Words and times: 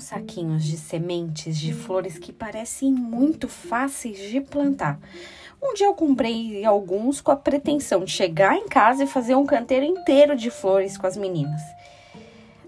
uns 0.00 0.04
saquinhos 0.04 0.64
de 0.64 0.78
sementes 0.78 1.58
de 1.58 1.74
flores 1.74 2.18
que 2.18 2.32
parecem 2.32 2.90
muito 2.90 3.46
fáceis 3.46 4.18
de 4.18 4.40
plantar. 4.40 4.98
Um 5.62 5.74
dia 5.74 5.86
eu 5.86 5.94
comprei 5.94 6.64
alguns 6.64 7.20
com 7.20 7.30
a 7.30 7.36
pretensão 7.36 8.02
de 8.02 8.10
chegar 8.10 8.56
em 8.56 8.66
casa 8.66 9.04
e 9.04 9.06
fazer 9.06 9.34
um 9.34 9.44
canteiro 9.44 9.84
inteiro 9.84 10.34
de 10.34 10.50
flores 10.50 10.96
com 10.96 11.06
as 11.06 11.18
meninas. 11.18 11.60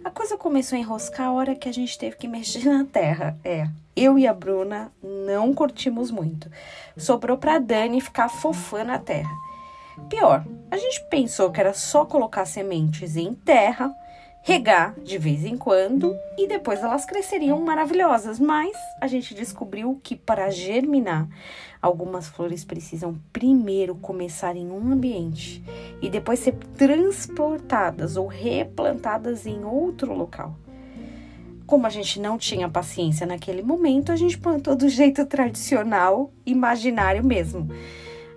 A 0.04 0.10
coisa 0.10 0.36
começou 0.36 0.76
a 0.76 0.80
enroscar 0.80 1.28
a 1.28 1.32
hora 1.32 1.54
que 1.54 1.70
a 1.70 1.72
gente 1.72 1.98
teve 1.98 2.16
que 2.16 2.28
mexer 2.28 2.66
na 2.68 2.84
terra. 2.84 3.34
É, 3.42 3.66
eu 3.96 4.18
e 4.18 4.26
a 4.26 4.34
Bruna 4.34 4.92
não 5.02 5.54
curtimos 5.54 6.10
muito. 6.10 6.50
Sobrou 6.98 7.38
pra 7.38 7.58
Dani 7.58 8.02
ficar 8.02 8.28
fofando 8.28 8.92
a 8.92 8.98
terra. 8.98 9.32
Pior, 10.10 10.44
a 10.70 10.76
gente 10.76 11.02
pensou 11.08 11.50
que 11.50 11.60
era 11.60 11.72
só 11.72 12.04
colocar 12.04 12.44
sementes 12.44 13.16
em 13.16 13.32
terra, 13.32 13.90
regar 14.44 14.94
de 15.00 15.18
vez 15.18 15.44
em 15.44 15.56
quando 15.56 16.16
e 16.36 16.48
depois 16.48 16.82
elas 16.82 17.04
cresceriam 17.04 17.60
maravilhosas, 17.60 18.40
mas 18.40 18.76
a 19.00 19.06
gente 19.06 19.34
descobriu 19.34 20.00
que 20.02 20.16
para 20.16 20.50
germinar, 20.50 21.28
algumas 21.80 22.26
flores 22.26 22.64
precisam 22.64 23.18
primeiro 23.32 23.94
começar 23.94 24.56
em 24.56 24.68
um 24.68 24.92
ambiente 24.92 25.62
e 26.02 26.10
depois 26.10 26.40
ser 26.40 26.54
transportadas 26.76 28.16
ou 28.16 28.26
replantadas 28.26 29.46
em 29.46 29.64
outro 29.64 30.12
local. 30.12 30.56
Como 31.64 31.86
a 31.86 31.90
gente 31.90 32.20
não 32.20 32.36
tinha 32.36 32.68
paciência 32.68 33.24
naquele 33.24 33.62
momento, 33.62 34.10
a 34.10 34.16
gente 34.16 34.36
plantou 34.36 34.74
do 34.74 34.88
jeito 34.88 35.24
tradicional, 35.24 36.32
imaginário 36.44 37.24
mesmo. 37.24 37.70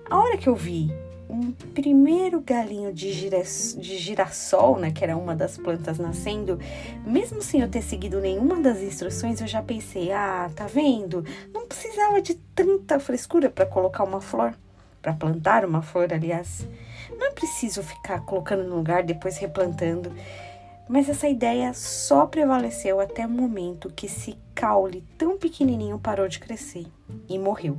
A 0.10 0.18
hora 0.18 0.38
que 0.38 0.48
eu 0.48 0.56
vi 0.56 0.92
um 1.30 1.52
primeiro 1.52 2.40
galinho 2.42 2.94
de, 2.94 3.12
de 3.12 3.98
girassol, 3.98 4.78
né, 4.78 4.92
que 4.92 5.04
era 5.04 5.18
uma 5.18 5.36
das 5.36 5.58
plantas 5.58 5.98
nascendo, 5.98 6.60
mesmo 7.06 7.42
sem 7.42 7.62
eu 7.62 7.70
ter 7.70 7.82
seguido 7.82 8.20
nenhuma 8.20 8.62
das 8.62 8.80
instruções, 8.82 9.42
eu 9.42 9.48
já 9.48 9.62
pensei: 9.62 10.12
ah, 10.12 10.50
tá 10.56 10.68
vendo? 10.68 11.26
Não 11.54 11.68
precisava 11.68 12.22
de 12.22 12.36
tanta 12.36 13.00
frescura 13.00 13.50
para 13.50 13.66
colocar 13.66 14.04
uma 14.04 14.22
flor, 14.22 14.54
para 15.02 15.14
plantar 15.14 15.66
uma 15.66 15.82
flor, 15.82 16.14
aliás. 16.14 16.68
Não 17.18 17.28
é 17.28 17.32
preciso 17.32 17.84
ficar 17.84 18.22
colocando 18.26 18.64
no 18.64 18.76
lugar, 18.76 19.04
depois 19.04 19.38
replantando. 19.38 20.12
Mas 20.88 21.10
essa 21.10 21.28
ideia 21.28 21.74
só 21.74 22.28
prevaleceu 22.28 23.00
até 23.00 23.26
o 23.26 23.30
momento 23.30 23.92
que 23.96 24.06
esse 24.06 24.38
caule 24.54 25.04
tão 25.18 25.38
pequenininho 25.38 25.98
parou 25.98 26.28
de 26.28 26.40
crescer 26.40 26.86
e 27.28 27.40
morreu. 27.40 27.78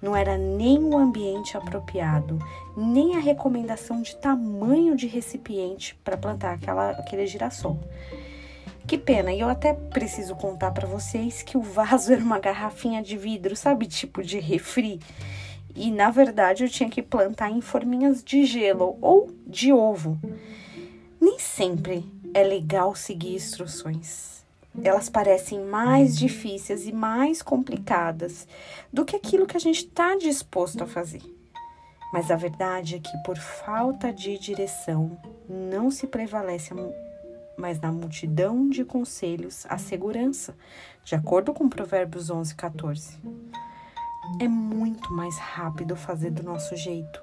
Não 0.00 0.14
era 0.14 0.38
nem 0.38 0.78
o 0.78 0.96
ambiente 0.96 1.56
apropriado, 1.56 2.38
nem 2.76 3.16
a 3.16 3.18
recomendação 3.18 4.00
de 4.00 4.14
tamanho 4.16 4.96
de 4.96 5.06
recipiente 5.06 5.98
para 6.04 6.16
plantar 6.16 6.54
aquela, 6.54 6.90
aquele 6.90 7.26
girassol. 7.26 7.78
Que 8.86 8.96
pena, 8.96 9.32
e 9.32 9.40
eu 9.40 9.48
até 9.48 9.74
preciso 9.74 10.36
contar 10.36 10.70
para 10.70 10.86
vocês 10.86 11.42
que 11.42 11.58
o 11.58 11.62
vaso 11.62 12.10
era 12.14 12.22
uma 12.22 12.38
garrafinha 12.38 13.02
de 13.02 13.16
vidro, 13.16 13.56
sabe, 13.56 13.86
tipo 13.86 14.22
de 14.22 14.38
refri. 14.38 15.00
E 15.74 15.90
na 15.90 16.10
verdade 16.10 16.64
eu 16.64 16.68
tinha 16.68 16.88
que 16.88 17.02
plantar 17.02 17.50
em 17.50 17.60
forminhas 17.60 18.22
de 18.22 18.44
gelo 18.44 18.96
ou 19.00 19.30
de 19.46 19.72
ovo. 19.72 20.18
Nem 21.20 21.38
sempre 21.38 22.04
é 22.32 22.42
legal 22.42 22.94
seguir 22.94 23.34
instruções 23.34 24.38
elas 24.82 25.08
parecem 25.08 25.64
mais 25.64 26.16
difíceis 26.16 26.86
e 26.86 26.92
mais 26.92 27.42
complicadas 27.42 28.46
do 28.92 29.04
que 29.04 29.16
aquilo 29.16 29.46
que 29.46 29.56
a 29.56 29.60
gente 29.60 29.86
está 29.86 30.16
disposto 30.16 30.82
a 30.82 30.86
fazer. 30.86 31.22
Mas 32.12 32.30
a 32.30 32.36
verdade 32.36 32.96
é 32.96 32.98
que, 32.98 33.16
por 33.18 33.36
falta 33.36 34.12
de 34.12 34.38
direção, 34.38 35.18
não 35.48 35.90
se 35.90 36.06
prevalece, 36.06 36.72
mas 37.56 37.78
na 37.80 37.92
multidão 37.92 38.68
de 38.68 38.84
conselhos, 38.84 39.66
a 39.68 39.76
segurança, 39.76 40.56
de 41.04 41.14
acordo 41.14 41.52
com 41.52 41.68
Provérbios 41.68 42.30
11, 42.30 42.54
14. 42.54 43.18
É 44.40 44.48
muito 44.48 45.12
mais 45.12 45.36
rápido 45.38 45.96
fazer 45.96 46.30
do 46.30 46.42
nosso 46.42 46.76
jeito, 46.76 47.20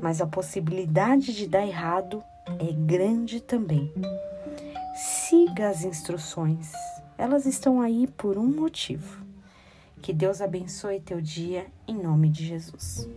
mas 0.00 0.20
a 0.20 0.26
possibilidade 0.26 1.32
de 1.32 1.46
dar 1.46 1.66
errado 1.66 2.22
é 2.58 2.72
grande 2.72 3.40
também. 3.40 3.92
Siga 4.94 5.68
as 5.68 5.84
instruções, 5.84 6.72
elas 7.16 7.46
estão 7.46 7.80
aí 7.80 8.06
por 8.06 8.36
um 8.36 8.46
motivo. 8.46 9.24
Que 10.02 10.12
Deus 10.12 10.40
abençoe 10.40 11.00
teu 11.00 11.20
dia, 11.20 11.66
em 11.86 11.94
nome 11.94 12.28
de 12.28 12.46
Jesus. 12.46 13.08